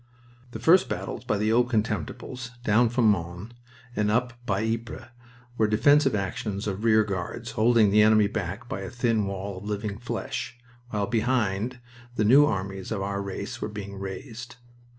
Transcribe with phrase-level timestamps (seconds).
[0.49, 3.51] The first battles by the Old Contemptibles, down from Mons
[3.95, 5.09] and up by Ypres,
[5.59, 9.65] were defensive actions of rear guards holding the enemy back by a thin wall of
[9.65, 10.57] living flesh,
[10.89, 11.81] while behind
[12.15, 14.55] the New Armies of our race were being raised.